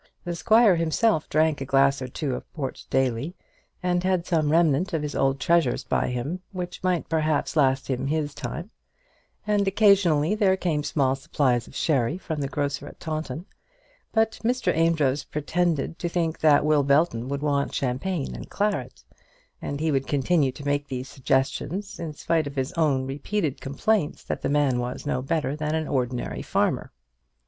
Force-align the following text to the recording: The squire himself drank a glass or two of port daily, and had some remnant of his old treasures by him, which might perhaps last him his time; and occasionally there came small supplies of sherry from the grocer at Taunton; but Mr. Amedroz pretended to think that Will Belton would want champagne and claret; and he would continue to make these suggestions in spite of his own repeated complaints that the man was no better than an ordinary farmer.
The 0.23 0.33
squire 0.35 0.77
himself 0.77 1.29
drank 1.29 1.61
a 1.61 1.65
glass 1.65 2.01
or 2.01 2.07
two 2.07 2.33
of 2.33 2.51
port 2.53 2.87
daily, 2.89 3.35
and 3.83 4.03
had 4.03 4.25
some 4.25 4.51
remnant 4.51 4.93
of 4.93 5.03
his 5.03 5.13
old 5.13 5.39
treasures 5.39 5.83
by 5.83 6.07
him, 6.07 6.41
which 6.51 6.81
might 6.83 7.07
perhaps 7.07 7.55
last 7.55 7.87
him 7.87 8.07
his 8.07 8.33
time; 8.33 8.71
and 9.45 9.67
occasionally 9.67 10.33
there 10.33 10.57
came 10.57 10.81
small 10.81 11.13
supplies 11.15 11.67
of 11.67 11.75
sherry 11.75 12.17
from 12.17 12.41
the 12.41 12.47
grocer 12.47 12.87
at 12.87 12.99
Taunton; 12.99 13.45
but 14.11 14.39
Mr. 14.43 14.75
Amedroz 14.75 15.23
pretended 15.23 15.99
to 15.99 16.09
think 16.09 16.39
that 16.39 16.65
Will 16.65 16.81
Belton 16.81 17.29
would 17.29 17.43
want 17.43 17.71
champagne 17.75 18.33
and 18.33 18.49
claret; 18.49 19.03
and 19.61 19.79
he 19.79 19.91
would 19.91 20.07
continue 20.07 20.51
to 20.51 20.65
make 20.65 20.87
these 20.87 21.09
suggestions 21.09 21.99
in 21.99 22.13
spite 22.15 22.47
of 22.47 22.55
his 22.55 22.73
own 22.73 23.05
repeated 23.05 23.61
complaints 23.61 24.23
that 24.23 24.41
the 24.41 24.49
man 24.49 24.79
was 24.79 25.05
no 25.05 25.21
better 25.21 25.55
than 25.55 25.75
an 25.75 25.87
ordinary 25.87 26.41
farmer. 26.41 26.91